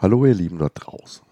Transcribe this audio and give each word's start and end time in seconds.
Hallo 0.00 0.24
ihr 0.26 0.34
Lieben 0.34 0.58
dort 0.58 0.74
draußen. 0.76 1.24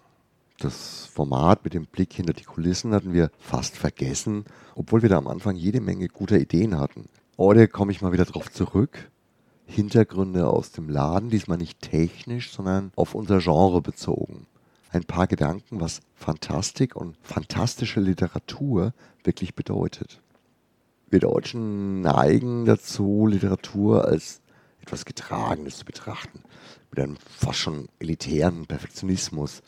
Das 0.59 1.05
Format 1.05 1.63
mit 1.63 1.73
dem 1.73 1.85
Blick 1.85 2.11
hinter 2.11 2.33
die 2.33 2.43
Kulissen 2.43 2.93
hatten 2.93 3.13
wir 3.13 3.31
fast 3.39 3.77
vergessen, 3.77 4.43
obwohl 4.75 5.01
wir 5.01 5.07
da 5.07 5.17
am 5.17 5.29
Anfang 5.29 5.55
jede 5.55 5.79
Menge 5.79 6.09
guter 6.09 6.37
Ideen 6.37 6.77
hatten. 6.77 7.05
Heute 7.37 7.69
komme 7.69 7.93
ich 7.93 8.01
mal 8.01 8.11
wieder 8.11 8.25
drauf 8.25 8.51
zurück. 8.51 9.09
Hintergründe 9.67 10.49
aus 10.49 10.73
dem 10.73 10.89
Laden, 10.89 11.29
diesmal 11.29 11.57
nicht 11.57 11.79
technisch, 11.79 12.51
sondern 12.51 12.91
auf 12.97 13.15
unser 13.15 13.39
Genre 13.39 13.81
bezogen. 13.81 14.47
Ein 14.91 15.05
paar 15.05 15.27
Gedanken, 15.27 15.79
was 15.79 16.01
Fantastik 16.15 16.97
und 16.97 17.15
fantastische 17.21 18.01
Literatur 18.01 18.93
wirklich 19.23 19.55
bedeutet. 19.55 20.19
Wir 21.09 21.21
Deutschen 21.21 22.01
neigen 22.01 22.65
dazu, 22.65 23.27
Literatur 23.27 24.03
als 24.03 24.41
etwas 24.87 25.03
Getragenes 25.03 25.79
zu 25.79 25.85
betrachten 25.85 26.39
mit 26.91 26.99
einem 26.99 27.17
fast 27.17 27.59
schon 27.59 27.89
elitären 27.99 28.65
Perfektionismus. 28.65 29.61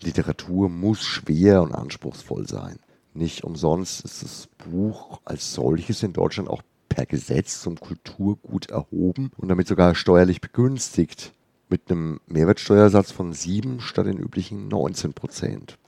Literatur 0.00 0.68
muss 0.68 1.02
schwer 1.02 1.60
und 1.62 1.74
anspruchsvoll 1.74 2.46
sein. 2.46 2.78
Nicht 3.14 3.42
umsonst 3.42 4.04
ist 4.04 4.22
das 4.22 4.48
Buch 4.58 5.20
als 5.24 5.54
solches 5.54 6.04
in 6.04 6.12
Deutschland 6.12 6.48
auch 6.48 6.62
per 6.88 7.04
Gesetz 7.04 7.62
zum 7.62 7.80
Kulturgut 7.80 8.70
erhoben 8.70 9.32
und 9.36 9.48
damit 9.48 9.66
sogar 9.66 9.96
steuerlich 9.96 10.40
begünstigt, 10.40 11.32
mit 11.68 11.90
einem 11.90 12.20
Mehrwertsteuersatz 12.28 13.10
von 13.10 13.32
7 13.32 13.80
statt 13.80 14.06
den 14.06 14.18
üblichen 14.18 14.68
19 14.68 15.14
Prozent. 15.14 15.78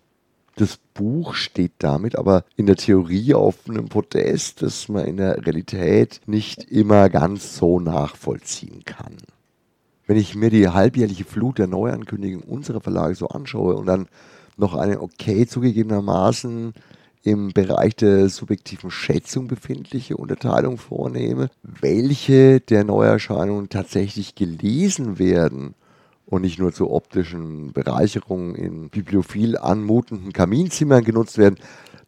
Das 0.59 0.79
Buch 0.95 1.35
steht 1.35 1.73
damit 1.79 2.17
aber 2.17 2.47
in 2.57 2.65
der 2.65 2.77
Theorie 2.77 3.35
auf 3.35 3.69
einem 3.69 3.91
Podest, 3.91 4.63
das 4.63 4.89
man 4.89 5.05
in 5.05 5.19
der 5.19 5.45
Realität 5.45 6.23
nicht 6.25 6.65
immer 6.71 7.11
ganz 7.11 7.59
so 7.59 7.79
nachvollziehen 7.79 8.83
kann. 8.87 9.19
Wenn 10.07 10.17
ich 10.17 10.35
mir 10.35 10.49
die 10.49 10.71
halbjährliche 10.71 11.25
Flut 11.25 11.59
der 11.59 11.67
Neuankündigungen 11.67 12.49
unserer 12.49 12.81
Verlage 12.81 13.15
so 13.15 13.29
anschaue 13.29 13.77
und 13.77 13.85
dann 13.85 14.09
noch 14.57 14.75
eine 14.75 15.03
okay 15.03 15.47
zugegebenermaßen 15.47 16.73
im 17.23 17.53
Bereich 17.53 17.95
der 17.95 18.31
subjektiven 18.31 18.91
Schätzung 18.91 19.49
befindliche 19.49 20.17
Unterteilung 20.17 20.79
vornehme, 20.79 21.51
welche 21.63 22.61
der 22.61 22.85
Neuerscheinungen 22.85 23.69
tatsächlich 23.69 24.35
gelesen 24.35 25.19
werden 25.19 25.75
und 26.27 26.43
nicht 26.43 26.59
nur 26.59 26.73
zur 26.73 26.91
optischen 26.91 27.73
Bereicherung 27.73 28.55
in 28.55 28.91
bibliophil 28.91 29.57
anmutenden 29.57 30.33
Kaminzimmern 30.33 31.05
genutzt 31.05 31.39
werden, 31.39 31.57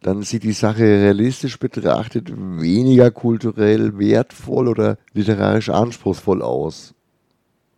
dann 0.01 0.23
sieht 0.23 0.43
die 0.43 0.53
Sache 0.53 0.83
realistisch 0.83 1.57
betrachtet 1.59 2.31
weniger 2.35 3.11
kulturell 3.11 3.97
wertvoll 3.97 4.67
oder 4.67 4.97
literarisch 5.13 5.69
anspruchsvoll 5.69 6.41
aus. 6.41 6.93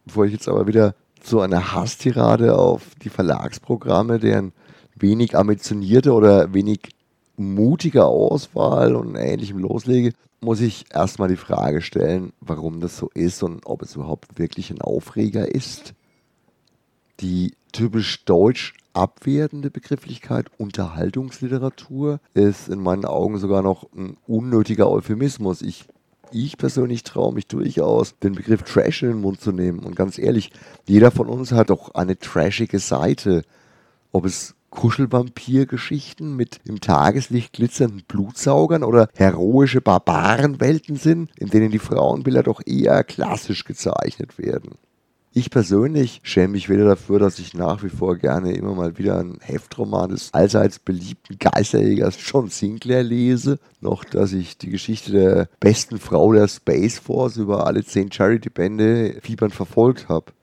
Bevor 0.06 0.26
ich 0.26 0.34
jetzt 0.34 0.48
aber 0.48 0.68
wieder 0.68 0.96
so 1.24 1.42
eine 1.42 1.74
Hasstirade 1.74 2.58
auf 2.58 2.96
die 3.02 3.10
Verlagsprogramme, 3.10 4.20
deren 4.20 4.54
wenig 4.96 5.38
ambitionierte 5.38 6.14
oder 6.14 6.54
wenig 6.54 6.90
mutige 7.38 8.06
Auswahl 8.06 8.96
und 8.96 9.16
ähnlichem 9.16 9.60
loslege, 9.60 10.14
muss 10.42 10.62
ich 10.62 10.86
erstmal 10.94 11.30
die 11.30 11.36
Frage 11.36 11.82
stellen, 11.82 12.34
warum 12.40 12.80
das 12.82 12.98
so 12.98 13.10
ist 13.14 13.44
und 13.44 13.66
ob 13.66 13.84
es 13.84 13.96
überhaupt 13.96 14.40
wirklich 14.40 14.72
ein 14.72 14.82
Aufreger 14.82 15.54
ist. 15.54 15.94
Die 17.22 17.54
typisch 17.72 18.26
deutsch 18.26 18.74
abwertende 18.94 19.70
Begrifflichkeit 19.70 20.48
Unterhaltungsliteratur 20.58 22.20
ist 22.34 22.68
in 22.68 22.82
meinen 22.82 23.06
Augen 23.06 23.38
sogar 23.38 23.62
noch 23.62 23.88
ein 23.96 24.18
unnötiger 24.28 24.90
Euphemismus. 24.90 25.62
Ich 25.62 25.86
ich 26.34 26.58
persönlich 26.58 27.04
traue 27.04 27.34
mich 27.34 27.48
durchaus, 27.48 28.18
den 28.20 28.34
Begriff 28.36 28.64
Trash 28.64 29.04
in 29.04 29.10
den 29.10 29.22
Mund 29.22 29.42
zu 29.42 29.52
nehmen. 29.52 29.80
Und 29.80 29.96
ganz 29.96 30.18
ehrlich, 30.18 30.52
jeder 30.88 31.12
von 31.12 31.28
uns 31.28 31.52
hat 31.52 31.70
doch 31.70 31.94
eine 31.94 32.18
trashige 32.18 32.80
Seite. 32.80 33.44
Ob 34.14 34.26
es 34.26 34.56
Kuschelvampir-Geschichten 34.70 36.36
mit 36.38 36.62
im 36.64 36.80
Tageslicht 36.80 37.52
glitzernden 37.54 38.04
Blutsaugern 38.08 38.84
oder 38.84 39.10
heroische 39.14 39.82
Barbarenwelten 39.82 40.96
sind, 40.96 41.32
in 41.38 41.50
denen 41.50 41.72
die 41.72 41.80
Frauenbilder 41.80 42.44
doch 42.44 42.62
eher 42.66 43.04
klassisch 43.04 43.66
gezeichnet 43.66 44.38
werden. 44.38 44.78
Ich 45.34 45.50
persönlich 45.50 46.20
schäme 46.24 46.50
mich 46.50 46.68
weder 46.68 46.84
dafür, 46.84 47.18
dass 47.18 47.40
ich 47.40 47.54
nach 47.54 47.84
wie 47.84 47.90
vor 47.90 48.18
gerne 48.18 48.52
immer 48.52 48.76
mal 48.76 48.98
wieder 48.98 49.18
einen 49.18 49.40
Heftroman 49.40 50.10
des 50.10 50.34
allseits 50.34 50.78
beliebten 50.78 51.38
Geisterjägers 51.40 52.18
John 52.20 52.50
Sinclair 52.50 53.02
lese, 53.02 53.58
noch 53.80 54.04
dass 54.04 54.34
ich 54.34 54.58
die 54.58 54.70
Geschichte 54.70 55.14
der 55.14 55.50
besten 55.62 56.00
Frau 56.00 56.34
der 56.34 56.50
Space 56.50 57.00
Force 57.00 57.38
über 57.38 57.66
alle 57.66 57.86
zehn 57.86 58.12
Charity-Bände 58.12 59.22
fiebern 59.22 59.52
verfolgt 59.52 60.10
habe. 60.10 60.34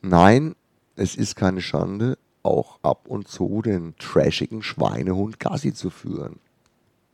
Nein, 0.00 0.54
es 0.94 1.14
ist 1.14 1.36
keine 1.36 1.60
Schande, 1.60 2.16
auch 2.42 2.78
ab 2.82 3.08
und 3.08 3.28
zu 3.28 3.60
den 3.60 3.96
trashigen 3.98 4.62
Schweinehund 4.62 5.38
Gassi 5.40 5.74
zu 5.74 5.90
führen. 5.90 6.40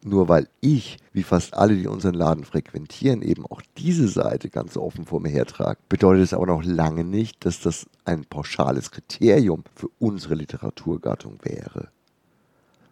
Nur 0.05 0.29
weil 0.29 0.49
ich, 0.61 0.97
wie 1.13 1.23
fast 1.23 1.55
alle, 1.55 1.77
die 1.77 1.87
unseren 1.87 2.15
Laden 2.15 2.45
frequentieren, 2.45 3.23
eben 3.23 3.47
auch 3.47 3.63
diese 3.79 4.09
Seite 4.09 4.51
ganz 4.51 4.77
offen 4.77 5.05
vor 5.05 5.21
mir 5.21 5.29
hertrage, 5.29 5.79
bedeutet 5.89 6.25
es 6.25 6.35
aber 6.35 6.47
noch 6.47 6.65
lange 6.65 7.05
nicht, 7.05 7.45
dass 7.45 7.61
das 7.61 7.87
ein 8.05 8.25
pauschales 8.25 8.91
Kriterium 8.91 9.63
für 9.77 9.89
unsere 10.01 10.35
Literaturgattung 10.35 11.39
wäre. 11.43 11.89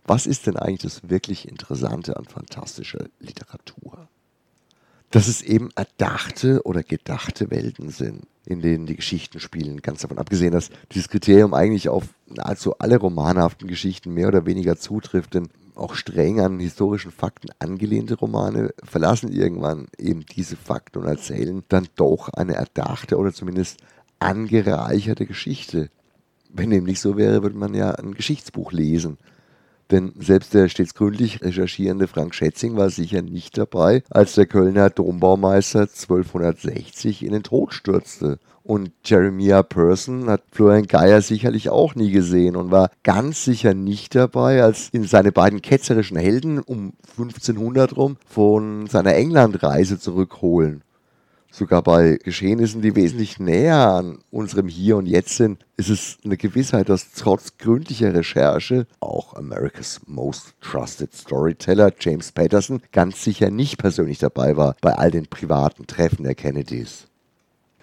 Was 0.04 0.26
ist 0.26 0.46
denn 0.46 0.56
eigentlich 0.56 0.82
das 0.82 1.10
wirklich 1.10 1.48
Interessante 1.48 2.16
an 2.16 2.26
fantastischer 2.26 3.06
Literatur? 3.18 4.08
Dass 5.10 5.26
es 5.26 5.42
eben 5.42 5.70
erdachte 5.74 6.62
oder 6.64 6.82
gedachte 6.82 7.50
Welten 7.50 7.90
sind, 7.90 8.26
in 8.46 8.60
denen 8.60 8.86
die 8.86 8.96
Geschichten 8.96 9.40
spielen. 9.40 9.82
Ganz 9.82 10.02
davon 10.02 10.18
abgesehen, 10.18 10.52
dass 10.52 10.70
dieses 10.92 11.08
Kriterium 11.08 11.52
eigentlich 11.52 11.88
auf 11.88 12.04
nahezu 12.26 12.78
alle 12.78 12.96
romanhaften 12.96 13.66
Geschichten 13.66 14.14
mehr 14.14 14.28
oder 14.28 14.46
weniger 14.46 14.76
zutrifft, 14.76 15.34
denn 15.34 15.48
auch 15.74 15.94
streng 15.94 16.40
an 16.40 16.60
historischen 16.60 17.10
Fakten 17.10 17.48
angelehnte 17.58 18.14
Romane 18.14 18.72
verlassen 18.84 19.32
irgendwann 19.32 19.88
eben 19.98 20.26
diese 20.26 20.56
Fakten 20.56 20.98
und 20.98 21.06
erzählen 21.06 21.64
dann 21.68 21.88
doch 21.96 22.28
eine 22.28 22.54
erdachte 22.54 23.16
oder 23.16 23.32
zumindest 23.32 23.78
angereicherte 24.18 25.26
Geschichte. 25.26 25.90
Wenn 26.50 26.70
dem 26.70 26.84
nicht 26.84 27.00
so 27.00 27.16
wäre, 27.16 27.42
würde 27.42 27.56
man 27.56 27.74
ja 27.74 27.92
ein 27.92 28.14
Geschichtsbuch 28.14 28.72
lesen. 28.72 29.18
Denn 29.90 30.12
selbst 30.18 30.54
der 30.54 30.68
stets 30.68 30.94
gründlich 30.94 31.42
recherchierende 31.42 32.06
Frank 32.06 32.34
Schätzing 32.34 32.76
war 32.76 32.90
sicher 32.90 33.22
nicht 33.22 33.58
dabei, 33.58 34.02
als 34.10 34.34
der 34.34 34.46
Kölner 34.46 34.90
Dombaumeister 34.90 35.80
1260 35.80 37.24
in 37.24 37.32
den 37.32 37.42
Tod 37.42 37.74
stürzte 37.74 38.38
und 38.62 38.92
Jeremiah 39.04 39.62
Person 39.62 40.28
hat 40.28 40.42
Florian 40.52 40.86
Geier 40.86 41.22
sicherlich 41.22 41.70
auch 41.70 41.94
nie 41.94 42.10
gesehen 42.10 42.56
und 42.56 42.70
war 42.70 42.90
ganz 43.02 43.44
sicher 43.44 43.74
nicht 43.74 44.14
dabei, 44.14 44.62
als 44.62 44.92
ihn 44.92 45.04
seine 45.04 45.32
beiden 45.32 45.62
ketzerischen 45.62 46.16
Helden 46.16 46.58
um 46.60 46.92
1500 47.16 47.96
rum 47.96 48.16
von 48.26 48.86
seiner 48.86 49.14
Englandreise 49.14 49.98
zurückholen. 49.98 50.82
Sogar 51.52 51.82
bei 51.82 52.16
Geschehnissen, 52.22 52.80
die 52.80 52.94
wesentlich 52.94 53.40
näher 53.40 53.76
an 53.76 54.18
unserem 54.30 54.68
Hier 54.68 54.96
und 54.96 55.06
Jetzt 55.06 55.36
sind, 55.36 55.66
ist 55.76 55.88
es 55.88 56.18
eine 56.24 56.36
Gewissheit, 56.36 56.88
dass 56.88 57.10
trotz 57.12 57.58
gründlicher 57.58 58.14
Recherche 58.14 58.86
auch 59.00 59.34
America's 59.34 60.00
Most 60.06 60.54
Trusted 60.60 61.12
Storyteller 61.12 61.92
James 61.98 62.30
Patterson 62.30 62.82
ganz 62.92 63.24
sicher 63.24 63.50
nicht 63.50 63.78
persönlich 63.78 64.18
dabei 64.18 64.56
war 64.56 64.76
bei 64.80 64.92
all 64.92 65.10
den 65.10 65.26
privaten 65.26 65.88
Treffen 65.88 66.22
der 66.22 66.36
Kennedys. 66.36 67.08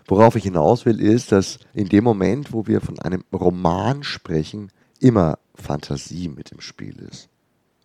Worauf 0.08 0.38
ich 0.38 0.44
hinaus 0.44 0.86
will, 0.86 1.02
ist, 1.02 1.34
dass 1.34 1.60
in 1.74 1.90
dem 1.90 2.06
Moment, 2.06 2.54
wo 2.54 2.68
wir 2.68 2.80
von 2.80 2.98
einem 3.00 3.26
Roman 3.34 4.04
sprechen, 4.04 4.72
immer 5.02 5.40
Fantasie 5.56 6.30
mit 6.30 6.54
im 6.54 6.62
Spiel 6.62 6.98
ist. 7.12 7.28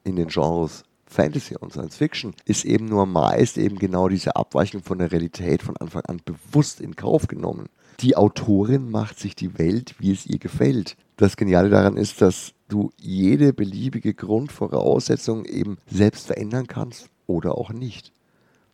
In 0.05 0.15
den 0.15 0.29
Genres 0.29 0.85
Fantasy 1.13 1.57
und 1.57 1.73
Science 1.73 1.97
Fiction 1.97 2.35
ist 2.45 2.65
eben 2.65 2.87
nur 2.87 3.07
meist 3.07 3.59
eben 3.59 3.79
genau 3.79 4.09
diese 4.09 4.37
Abweichung 4.37 4.83
von 4.83 4.99
der 4.99 5.13
Realität 5.13 5.63
von 5.63 5.77
Anfang 5.77 6.03
an 6.07 6.21
bewusst 6.25 6.81
in 6.81 6.97
Kauf 6.97 7.29
genommen. 7.29 7.69
Die 8.01 8.17
Autorin 8.17 8.91
macht 8.91 9.19
sich 9.19 9.37
die 9.37 9.59
Welt, 9.59 9.95
wie 9.99 10.11
es 10.11 10.27
ihr 10.27 10.39
gefällt. 10.39 10.97
Das 11.17 11.37
Geniale 11.37 11.69
daran 11.69 11.97
ist, 11.97 12.21
dass 12.21 12.53
du 12.69 12.91
jede 12.97 13.53
beliebige 13.53 14.15
Grundvoraussetzung 14.15 15.45
eben 15.45 15.77
selbst 15.87 16.27
verändern 16.27 16.67
kannst 16.67 17.11
oder 17.27 17.57
auch 17.57 17.71
nicht. 17.71 18.13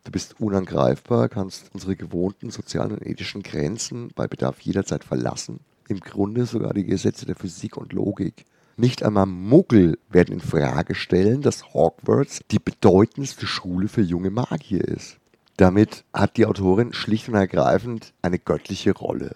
Du 0.05 0.13
bist 0.13 0.41
unangreifbar, 0.41 1.29
kannst 1.29 1.71
unsere 1.75 1.97
gewohnten 1.97 2.51
sozialen 2.51 2.93
und 2.93 3.07
ethischen 3.07 3.43
Grenzen 3.43 4.11
bei 4.15 4.27
Bedarf 4.27 4.61
jederzeit 4.61 5.05
verlassen. 5.05 5.61
Im 5.89 6.01
Grunde 6.01 6.47
sogar 6.47 6.73
die 6.73 6.85
Gesetze 6.85 7.27
der 7.27 7.35
Physik 7.35 7.77
und 7.77 7.93
Logik. 7.93 8.47
Nicht 8.81 9.03
einmal 9.03 9.27
Muggel 9.27 9.99
werden 10.09 10.35
in 10.35 10.41
Frage 10.41 10.95
stellen, 10.95 11.43
dass 11.43 11.75
Hogwarts 11.75 12.43
die 12.53 12.61
bedeutendste 12.61 13.45
Schule 13.45 13.89
für 13.89 14.03
junge 14.03 14.31
Magier 14.31 14.85
ist. 14.87 15.19
Damit 15.57 16.05
hat 16.13 16.37
die 16.37 16.47
Autorin 16.47 16.93
schlicht 16.93 17.29
und 17.29 17.35
ergreifend 17.35 18.15
eine 18.23 18.39
göttliche 18.39 18.93
Rolle. 18.93 19.35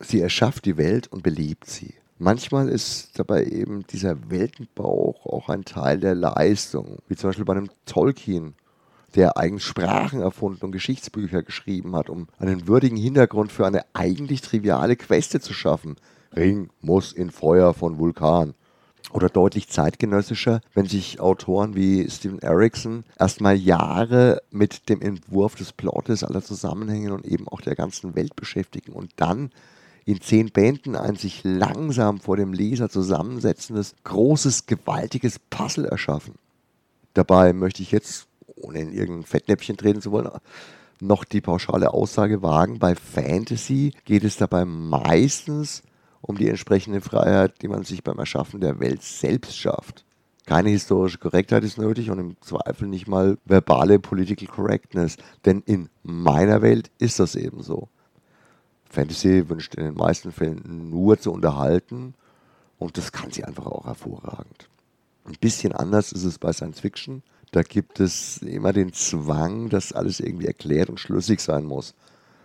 Sie 0.00 0.20
erschafft 0.20 0.66
die 0.66 0.76
Welt 0.76 1.06
und 1.10 1.22
belebt 1.22 1.66
sie. 1.66 1.94
Manchmal 2.18 2.68
ist 2.68 3.18
dabei 3.18 3.44
eben 3.44 3.86
dieser 3.86 4.30
Weltenbauch 4.30 5.24
auch 5.24 5.48
ein 5.48 5.64
Teil 5.64 5.98
der 5.98 6.14
Leistung, 6.14 6.98
wie 7.08 7.16
zum 7.16 7.30
Beispiel 7.30 7.46
bei 7.46 7.54
einem 7.54 7.70
Tolkien 7.86 8.52
der 9.14 9.38
eigens 9.38 9.62
Sprachen 9.62 10.20
erfunden 10.20 10.62
und 10.62 10.72
Geschichtsbücher 10.72 11.42
geschrieben 11.42 11.96
hat, 11.96 12.10
um 12.10 12.26
einen 12.38 12.68
würdigen 12.68 12.98
Hintergrund 12.98 13.50
für 13.50 13.66
eine 13.66 13.86
eigentlich 13.94 14.42
triviale 14.42 14.96
Queste 14.96 15.40
zu 15.40 15.54
schaffen. 15.54 15.96
Ring 16.36 16.68
muss 16.82 17.14
in 17.14 17.30
Feuer 17.30 17.72
von 17.72 17.96
Vulkan. 17.96 18.52
Oder 19.12 19.28
deutlich 19.28 19.68
zeitgenössischer, 19.68 20.60
wenn 20.74 20.86
sich 20.86 21.20
Autoren 21.20 21.74
wie 21.74 22.08
Steven 22.10 22.40
Erickson 22.40 23.04
erstmal 23.18 23.56
Jahre 23.56 24.42
mit 24.50 24.88
dem 24.88 25.00
Entwurf 25.02 25.54
des 25.54 25.72
Plottes, 25.72 26.24
aller 26.24 26.42
Zusammenhänge 26.42 27.12
und 27.12 27.24
eben 27.24 27.46
auch 27.48 27.60
der 27.60 27.76
ganzen 27.76 28.16
Welt 28.16 28.34
beschäftigen 28.34 28.92
und 28.92 29.12
dann 29.16 29.50
in 30.04 30.20
zehn 30.20 30.50
Bänden 30.50 30.96
ein 30.96 31.16
sich 31.16 31.42
langsam 31.44 32.20
vor 32.20 32.36
dem 32.36 32.52
Leser 32.52 32.90
zusammensetzendes, 32.90 33.94
großes, 34.04 34.66
gewaltiges 34.66 35.38
Puzzle 35.38 35.86
erschaffen. 35.86 36.34
Dabei 37.14 37.52
möchte 37.52 37.82
ich 37.82 37.92
jetzt, 37.92 38.26
ohne 38.56 38.80
in 38.80 38.92
irgendein 38.92 39.24
Fettnäpfchen 39.24 39.76
treten 39.76 40.02
zu 40.02 40.12
wollen, 40.12 40.28
noch 41.00 41.24
die 41.24 41.40
pauschale 41.40 41.92
Aussage 41.92 42.42
wagen, 42.42 42.78
bei 42.78 42.94
Fantasy 42.94 43.92
geht 44.04 44.24
es 44.24 44.36
dabei 44.36 44.64
meistens 44.64 45.82
um 46.26 46.38
die 46.38 46.48
entsprechende 46.48 47.02
Freiheit, 47.02 47.60
die 47.60 47.68
man 47.68 47.84
sich 47.84 48.02
beim 48.02 48.18
Erschaffen 48.18 48.60
der 48.60 48.80
Welt 48.80 49.02
selbst 49.02 49.58
schafft. 49.58 50.04
Keine 50.46 50.70
historische 50.70 51.18
Korrektheit 51.18 51.64
ist 51.64 51.78
nötig 51.78 52.10
und 52.10 52.18
im 52.18 52.36
Zweifel 52.40 52.88
nicht 52.88 53.06
mal 53.06 53.38
verbale 53.44 53.98
Political 53.98 54.48
Correctness, 54.48 55.16
denn 55.44 55.62
in 55.66 55.88
meiner 56.02 56.62
Welt 56.62 56.90
ist 56.98 57.20
das 57.20 57.34
eben 57.34 57.62
so. 57.62 57.88
Fantasy 58.88 59.48
wünscht 59.48 59.74
in 59.74 59.84
den 59.84 59.94
meisten 59.94 60.32
Fällen 60.32 60.90
nur 60.90 61.18
zu 61.18 61.30
unterhalten 61.30 62.14
und 62.78 62.96
das 62.96 63.12
kann 63.12 63.30
sie 63.30 63.44
einfach 63.44 63.66
auch 63.66 63.84
hervorragend. 63.84 64.68
Ein 65.26 65.36
bisschen 65.40 65.72
anders 65.72 66.12
ist 66.12 66.24
es 66.24 66.38
bei 66.38 66.52
Science 66.52 66.80
Fiction. 66.80 67.22
Da 67.52 67.62
gibt 67.62 68.00
es 68.00 68.38
immer 68.38 68.72
den 68.72 68.92
Zwang, 68.92 69.68
dass 69.68 69.92
alles 69.92 70.20
irgendwie 70.20 70.46
erklärt 70.46 70.90
und 70.90 71.00
schlüssig 71.00 71.40
sein 71.40 71.64
muss. 71.64 71.94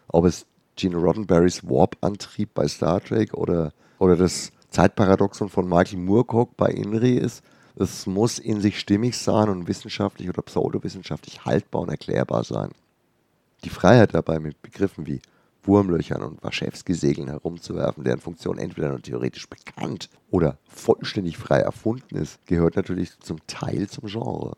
Ob 0.08 0.25
es 0.25 0.46
Gene 0.80 0.96
Roddenberrys 0.96 1.64
Warp-Antrieb 1.64 2.54
bei 2.54 2.66
Star 2.68 3.04
Trek 3.04 3.34
oder, 3.34 3.74
oder 3.98 4.16
das 4.16 4.54
Zeitparadoxon 4.70 5.50
von 5.50 5.68
Michael 5.68 6.00
Moorcock 6.00 6.56
bei 6.56 6.70
Inri 6.70 7.18
ist, 7.18 7.44
es 7.76 8.08
muss 8.08 8.40
in 8.40 8.62
sich 8.62 8.80
stimmig 8.80 9.18
sein 9.18 9.50
und 9.50 9.68
wissenschaftlich 9.68 10.30
oder 10.30 10.42
pseudowissenschaftlich 10.42 11.44
haltbar 11.44 11.81
und 11.81 11.90
erklärbar 11.90 12.46
sein. 12.46 12.70
Die 13.66 13.70
Freiheit 13.70 14.14
dabei 14.14 14.40
mit 14.40 14.62
Begriffen 14.62 15.06
wie 15.06 15.22
Wurmlöchern 15.64 16.22
und 16.22 16.42
Waschewski-Segeln 16.42 17.28
herumzuwerfen, 17.28 18.06
deren 18.06 18.22
Funktion 18.22 18.58
entweder 18.58 18.90
nur 18.90 19.02
theoretisch 19.02 19.50
bekannt 19.50 20.10
oder 20.32 20.58
vollständig 20.66 21.38
frei 21.38 21.60
erfunden 21.60 22.16
ist, 22.16 22.46
gehört 22.48 22.78
natürlich 22.78 23.20
zum 23.20 23.46
Teil 23.48 23.90
zum 23.90 24.08
Genre. 24.08 24.56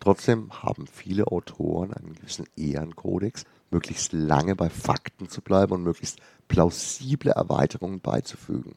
Trotzdem 0.00 0.50
haben 0.62 0.86
viele 0.86 1.26
Autoren 1.26 1.92
einen 1.92 2.14
gewissen 2.14 2.46
Ehrenkodex, 2.56 3.44
möglichst 3.70 4.12
lange 4.12 4.56
bei 4.56 4.68
Fakten 4.68 5.28
zu 5.28 5.40
bleiben 5.40 5.72
und 5.72 5.82
möglichst 5.82 6.18
plausible 6.48 7.32
Erweiterungen 7.32 8.00
beizufügen. 8.00 8.74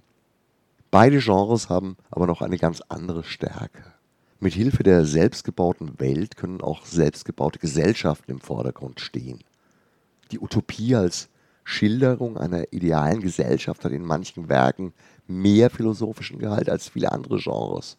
Beide 0.91 1.19
Genres 1.19 1.69
haben 1.69 1.97
aber 2.11 2.27
noch 2.27 2.41
eine 2.41 2.57
ganz 2.57 2.81
andere 2.87 3.23
Stärke. 3.23 3.83
Mit 4.39 4.53
Hilfe 4.53 4.83
der 4.83 5.05
selbstgebauten 5.05 5.99
Welt 5.99 6.37
können 6.37 6.61
auch 6.61 6.85
selbstgebaute 6.85 7.59
Gesellschaften 7.59 8.31
im 8.31 8.41
Vordergrund 8.41 8.99
stehen. 8.99 9.39
Die 10.31 10.39
Utopie 10.39 10.95
als 10.95 11.29
Schilderung 11.63 12.37
einer 12.37 12.71
idealen 12.73 13.21
Gesellschaft 13.21 13.85
hat 13.85 13.91
in 13.91 14.05
manchen 14.05 14.49
Werken 14.49 14.93
mehr 15.27 15.69
philosophischen 15.69 16.39
Gehalt 16.39 16.69
als 16.69 16.89
viele 16.89 17.11
andere 17.11 17.37
Genres. 17.39 17.97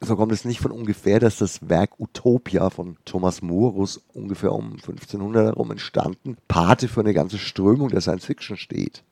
So 0.00 0.16
kommt 0.16 0.32
es 0.32 0.44
nicht 0.44 0.60
von 0.60 0.70
ungefähr, 0.70 1.18
dass 1.18 1.38
das 1.38 1.68
Werk 1.68 1.98
Utopia 1.98 2.68
von 2.70 2.96
Thomas 3.04 3.40
Morus 3.42 4.00
ungefähr 4.12 4.52
um 4.52 4.72
1500 4.72 5.46
herum 5.46 5.70
entstanden, 5.70 6.36
Pate 6.48 6.88
für 6.88 7.00
eine 7.00 7.14
ganze 7.14 7.38
Strömung 7.38 7.88
der 7.88 8.00
Science 8.00 8.26
Fiction 8.26 8.56
steht. 8.56 9.02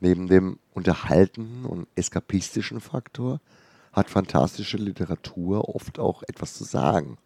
Neben 0.00 0.28
dem 0.28 0.58
unterhaltenden 0.72 1.64
und 1.64 1.86
eskapistischen 1.96 2.80
Faktor 2.80 3.40
hat 3.92 4.08
fantastische 4.08 4.78
Literatur 4.78 5.74
oft 5.74 5.98
auch 5.98 6.22
etwas 6.22 6.54
zu 6.54 6.64
sagen 6.64 7.18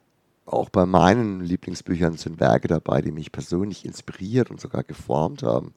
auch 0.46 0.70
bei 0.70 0.86
meinen 0.86 1.40
Lieblingsbüchern 1.40 2.16
sind 2.16 2.38
Werke 2.38 2.68
dabei, 2.68 3.02
die 3.02 3.10
mich 3.10 3.32
persönlich 3.32 3.84
inspiriert 3.84 4.50
und 4.50 4.60
sogar 4.60 4.84
geformt 4.84 5.42
haben. 5.42 5.74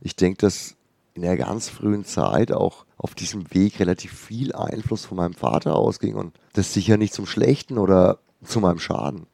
Ich 0.00 0.16
denke, 0.16 0.38
dass 0.38 0.74
in 1.14 1.22
der 1.22 1.36
ganz 1.36 1.68
frühen 1.68 2.04
Zeit 2.04 2.52
auch 2.52 2.84
auf 2.96 3.14
diesem 3.14 3.52
Weg 3.54 3.80
relativ 3.80 4.12
viel 4.12 4.54
Einfluss 4.54 5.04
von 5.04 5.16
meinem 5.16 5.34
Vater 5.34 5.76
ausging 5.76 6.14
und 6.14 6.34
das 6.52 6.72
sicher 6.72 6.96
nicht 6.96 7.14
zum 7.14 7.26
Schlechten 7.26 7.78
oder 7.78 8.18
zu 8.42 8.60
meinem 8.60 8.78
Schaden. 8.78 9.26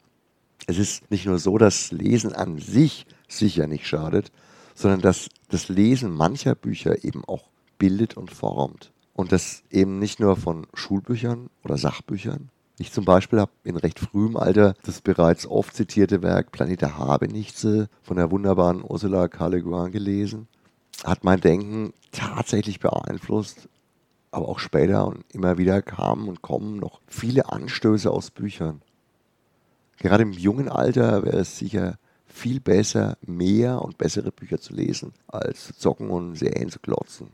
Es 0.66 0.78
ist 0.78 1.10
nicht 1.10 1.26
nur 1.26 1.38
so, 1.38 1.58
dass 1.58 1.90
Lesen 1.90 2.34
an 2.34 2.58
sich 2.58 3.06
sicher 3.28 3.66
nicht 3.66 3.86
schadet, 3.86 4.30
sondern 4.74 5.00
dass 5.00 5.28
das 5.48 5.68
Lesen 5.68 6.12
mancher 6.12 6.54
Bücher 6.54 7.04
eben 7.04 7.24
auch 7.24 7.48
bildet 7.78 8.16
und 8.16 8.30
formt. 8.30 8.92
Und 9.14 9.32
das 9.32 9.62
eben 9.70 9.98
nicht 9.98 10.20
nur 10.20 10.36
von 10.36 10.66
Schulbüchern 10.74 11.50
oder 11.64 11.76
Sachbüchern, 11.76 12.50
ich 12.80 12.92
zum 12.92 13.04
Beispiel 13.04 13.40
habe 13.40 13.52
in 13.62 13.76
recht 13.76 13.98
frühem 13.98 14.38
Alter 14.38 14.72
das 14.84 15.02
bereits 15.02 15.46
oft 15.46 15.76
zitierte 15.76 16.22
Werk 16.22 16.50
Planet 16.50 16.82
Habenichtse 16.82 17.90
von 18.00 18.16
der 18.16 18.30
wunderbaren 18.30 18.82
Ursula 18.82 19.28
K. 19.28 19.50
Guin 19.60 19.92
gelesen. 19.92 20.48
Hat 21.04 21.24
mein 21.24 21.40
Denken 21.40 21.92
tatsächlich 22.12 22.80
beeinflusst, 22.80 23.68
aber 24.30 24.48
auch 24.48 24.58
später 24.58 25.06
und 25.06 25.24
immer 25.32 25.58
wieder 25.58 25.82
kamen 25.82 26.28
und 26.28 26.42
kommen 26.42 26.76
noch 26.76 27.00
viele 27.06 27.50
Anstöße 27.50 28.10
aus 28.10 28.30
Büchern. 28.30 28.82
Gerade 29.98 30.22
im 30.22 30.32
jungen 30.32 30.68
Alter 30.68 31.24
wäre 31.24 31.38
es 31.38 31.58
sicher 31.58 31.98
viel 32.26 32.60
besser, 32.60 33.18
mehr 33.26 33.82
und 33.82 33.98
bessere 33.98 34.30
Bücher 34.30 34.60
zu 34.60 34.72
lesen, 34.72 35.12
als 35.26 35.66
zu 35.66 35.76
zocken 35.76 36.10
und 36.10 36.36
Serien 36.36 36.70
zu 36.70 36.78
klotzen. 36.78 37.28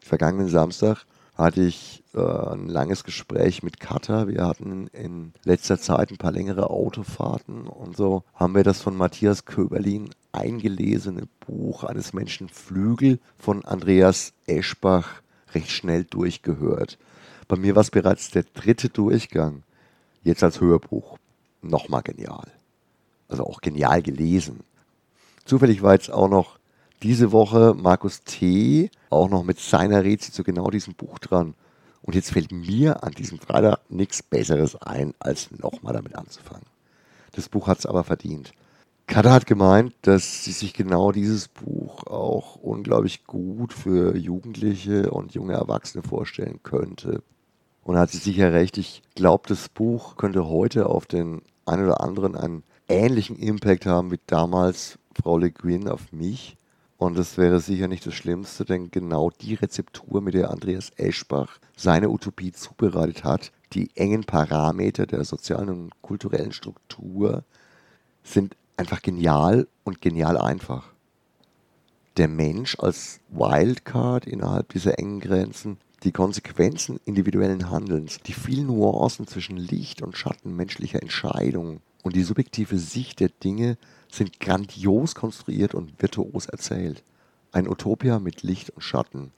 Vergangenen 0.00 0.48
Samstag 0.48 1.06
hatte 1.34 1.62
ich 1.62 2.02
äh, 2.14 2.20
ein 2.20 2.68
langes 2.68 3.04
Gespräch 3.04 3.62
mit 3.62 3.80
Katha. 3.80 4.26
Wir 4.28 4.44
hatten 4.44 4.88
in 4.88 5.32
letzter 5.44 5.78
Zeit 5.78 6.10
ein 6.10 6.18
paar 6.18 6.32
längere 6.32 6.70
Autofahrten 6.70 7.66
und 7.66 7.96
so 7.96 8.24
haben 8.34 8.54
wir 8.54 8.64
das 8.64 8.80
von 8.80 8.96
Matthias 8.96 9.44
Köberlin 9.44 10.10
eingelesene 10.38 11.28
Buch 11.46 11.84
eines 11.84 12.12
Menschen 12.12 12.48
Flügel 12.48 13.18
von 13.38 13.64
Andreas 13.64 14.32
Eschbach 14.46 15.22
recht 15.54 15.70
schnell 15.70 16.04
durchgehört. 16.04 16.98
Bei 17.48 17.56
mir 17.56 17.74
war 17.74 17.82
es 17.82 17.90
bereits 17.90 18.30
der 18.30 18.44
dritte 18.54 18.88
Durchgang. 18.88 19.62
Jetzt 20.22 20.42
als 20.42 20.60
Hörbuch. 20.60 21.18
Nochmal 21.62 22.02
genial. 22.02 22.46
Also 23.28 23.44
auch 23.44 23.60
genial 23.60 24.02
gelesen. 24.02 24.60
Zufällig 25.44 25.82
war 25.82 25.94
jetzt 25.94 26.10
auch 26.10 26.28
noch 26.28 26.58
diese 27.02 27.32
Woche 27.32 27.74
Markus 27.74 28.22
T. 28.24 28.90
auch 29.10 29.28
noch 29.28 29.44
mit 29.44 29.58
seiner 29.58 30.04
Rezi 30.04 30.32
zu 30.32 30.44
genau 30.44 30.70
diesem 30.70 30.94
Buch 30.94 31.18
dran. 31.18 31.54
Und 32.02 32.14
jetzt 32.14 32.32
fällt 32.32 32.52
mir 32.52 33.02
an 33.02 33.12
diesem 33.12 33.38
Freitag 33.38 33.80
nichts 33.88 34.22
Besseres 34.22 34.76
ein, 34.76 35.14
als 35.18 35.50
nochmal 35.50 35.94
damit 35.94 36.14
anzufangen. 36.14 36.66
Das 37.32 37.48
Buch 37.48 37.66
hat 37.66 37.78
es 37.78 37.86
aber 37.86 38.04
verdient. 38.04 38.52
Kada 39.08 39.32
hat 39.32 39.46
gemeint, 39.46 39.94
dass 40.02 40.44
sie 40.44 40.52
sich 40.52 40.74
genau 40.74 41.12
dieses 41.12 41.48
Buch 41.48 42.06
auch 42.06 42.56
unglaublich 42.56 43.24
gut 43.24 43.72
für 43.72 44.14
Jugendliche 44.14 45.10
und 45.10 45.32
junge 45.32 45.54
Erwachsene 45.54 46.02
vorstellen 46.02 46.60
könnte. 46.62 47.22
Und 47.82 47.94
da 47.94 48.02
hat 48.02 48.10
sie 48.10 48.18
sicher 48.18 48.52
recht. 48.52 48.76
Ich 48.76 49.02
glaube, 49.14 49.48
das 49.48 49.70
Buch 49.70 50.18
könnte 50.18 50.46
heute 50.46 50.86
auf 50.86 51.06
den 51.06 51.40
einen 51.64 51.86
oder 51.86 52.02
anderen 52.02 52.36
einen 52.36 52.64
ähnlichen 52.86 53.36
Impact 53.36 53.86
haben 53.86 54.10
wie 54.10 54.20
damals 54.26 54.98
Frau 55.18 55.38
Le 55.38 55.50
Guin 55.52 55.88
auf 55.88 56.12
mich. 56.12 56.58
Und 56.98 57.16
das 57.16 57.38
wäre 57.38 57.60
sicher 57.60 57.88
nicht 57.88 58.04
das 58.04 58.12
Schlimmste, 58.12 58.66
denn 58.66 58.90
genau 58.90 59.30
die 59.30 59.54
Rezeptur, 59.54 60.20
mit 60.20 60.34
der 60.34 60.50
Andreas 60.50 60.90
Eschbach 60.96 61.58
seine 61.76 62.10
Utopie 62.10 62.52
zubereitet 62.52 63.24
hat, 63.24 63.52
die 63.72 63.88
engen 63.96 64.24
Parameter 64.24 65.06
der 65.06 65.24
sozialen 65.24 65.70
und 65.70 66.02
kulturellen 66.02 66.52
Struktur, 66.52 67.42
sind 68.22 68.54
einfach 68.78 69.02
genial 69.02 69.66
und 69.84 70.00
genial 70.00 70.38
einfach. 70.38 70.92
Der 72.16 72.28
Mensch 72.28 72.76
als 72.78 73.20
Wildcard 73.30 74.26
innerhalb 74.26 74.70
dieser 74.70 74.98
engen 74.98 75.20
Grenzen, 75.20 75.78
die 76.04 76.12
Konsequenzen 76.12 77.00
individuellen 77.04 77.70
Handelns, 77.70 78.20
die 78.20 78.32
vielen 78.32 78.66
Nuancen 78.66 79.26
zwischen 79.26 79.56
Licht 79.56 80.00
und 80.02 80.16
Schatten 80.16 80.54
menschlicher 80.54 81.02
Entscheidungen 81.02 81.80
und 82.02 82.14
die 82.14 82.22
subjektive 82.22 82.78
Sicht 82.78 83.20
der 83.20 83.28
Dinge 83.28 83.76
sind 84.10 84.40
grandios 84.40 85.14
konstruiert 85.14 85.74
und 85.74 86.00
virtuos 86.00 86.46
erzählt. 86.46 87.02
Ein 87.50 87.68
Utopia 87.68 88.18
mit 88.20 88.42
Licht 88.42 88.70
und 88.70 88.82
Schatten, 88.82 89.32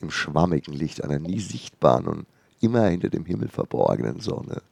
im 0.00 0.10
schwammigen 0.10 0.74
Licht 0.74 1.04
einer 1.04 1.18
nie 1.18 1.40
sichtbaren 1.40 2.06
und 2.06 2.26
immer 2.60 2.86
hinter 2.86 3.08
dem 3.08 3.24
Himmel 3.24 3.48
verborgenen 3.48 4.20
Sonne. 4.20 4.62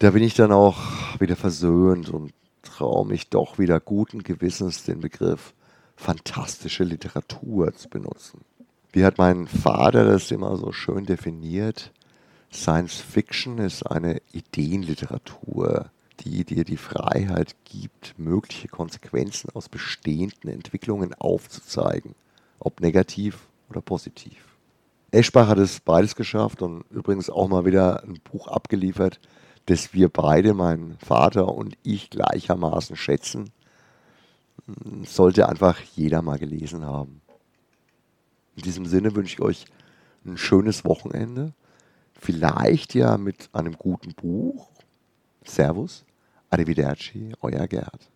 Da 0.00 0.10
bin 0.10 0.22
ich 0.22 0.34
dann 0.34 0.50
auch 0.50 0.78
wieder 1.20 1.36
versöhnt 1.36 2.10
und 2.10 2.32
traue 2.62 3.06
mich 3.06 3.28
doch 3.28 3.58
wieder 3.58 3.80
guten 3.80 4.22
Gewissens 4.22 4.84
den 4.84 5.00
Begriff 5.00 5.54
fantastische 5.96 6.84
Literatur 6.84 7.74
zu 7.74 7.88
benutzen. 7.88 8.40
Wie 8.92 9.04
hat 9.04 9.18
mein 9.18 9.46
Vater 9.46 10.04
das 10.04 10.30
immer 10.30 10.56
so 10.56 10.72
schön 10.72 11.06
definiert? 11.06 11.92
Science 12.52 12.96
Fiction 12.96 13.58
ist 13.58 13.82
eine 13.84 14.20
Ideenliteratur, 14.32 15.90
die 16.20 16.44
dir 16.44 16.64
die 16.64 16.76
Freiheit 16.76 17.56
gibt, 17.64 18.18
mögliche 18.18 18.68
Konsequenzen 18.68 19.50
aus 19.54 19.68
bestehenden 19.68 20.50
Entwicklungen 20.50 21.14
aufzuzeigen, 21.14 22.14
ob 22.58 22.80
negativ 22.80 23.48
oder 23.70 23.80
positiv. 23.80 24.36
Eschbach 25.10 25.48
hat 25.48 25.58
es 25.58 25.80
beides 25.80 26.14
geschafft 26.14 26.62
und 26.62 26.84
übrigens 26.90 27.30
auch 27.30 27.48
mal 27.48 27.64
wieder 27.64 28.02
ein 28.04 28.20
Buch 28.30 28.48
abgeliefert, 28.48 29.20
das 29.66 29.94
wir 29.94 30.08
beide, 30.08 30.54
mein 30.54 30.96
Vater 30.98 31.54
und 31.54 31.76
ich, 31.82 32.10
gleichermaßen 32.10 32.96
schätzen. 32.96 33.50
Sollte 35.04 35.48
einfach 35.48 35.80
jeder 35.94 36.22
mal 36.22 36.38
gelesen 36.38 36.84
haben. 36.84 37.20
In 38.56 38.62
diesem 38.62 38.86
Sinne 38.86 39.14
wünsche 39.14 39.34
ich 39.34 39.42
euch 39.42 39.64
ein 40.24 40.36
schönes 40.36 40.84
Wochenende. 40.84 41.52
Vielleicht 42.12 42.94
ja 42.94 43.16
mit 43.18 43.50
einem 43.52 43.76
guten 43.76 44.14
Buch. 44.14 44.70
Servus, 45.44 46.04
Arrivederci, 46.50 47.32
euer 47.40 47.66
Gerd. 47.66 48.11